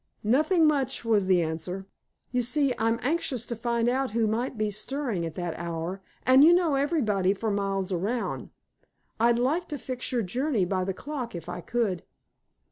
"Nothing 0.23 0.65
much," 0.65 1.05
was 1.05 1.27
the 1.27 1.43
answer. 1.43 1.85
"You 2.31 2.41
see, 2.41 2.73
I'm 2.79 2.97
anxious 3.03 3.45
to 3.45 3.55
find 3.55 3.87
out 3.87 4.09
who 4.17 4.25
might 4.25 4.57
be 4.57 4.71
stirring 4.71 5.27
at 5.27 5.35
that 5.35 5.55
hour, 5.59 6.01
an' 6.25 6.41
you 6.41 6.53
know 6.53 6.73
everybody 6.73 7.35
for 7.35 7.51
miles 7.51 7.91
around. 7.91 8.49
I'd 9.19 9.37
like 9.37 9.67
to 9.67 9.77
fix 9.77 10.11
your 10.11 10.23
journey 10.23 10.65
by 10.65 10.85
the 10.85 10.95
clock, 10.95 11.35
if 11.35 11.47
I 11.47 11.61
could." 11.61 12.01